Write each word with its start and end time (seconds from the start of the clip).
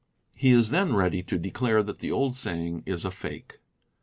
He 0.33 0.49
is 0.51 0.71
then 0.71 0.95
ready 0.95 1.21
to 1.21 1.37
declare 1.37 1.83
that 1.83 1.99
the 1.99 2.11
old 2.11 2.35
saying 2.35 2.81
is 2.87 3.05
a 3.05 3.11
"fake." 3.11 3.59